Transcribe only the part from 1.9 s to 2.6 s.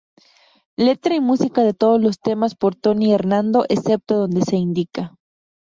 los temas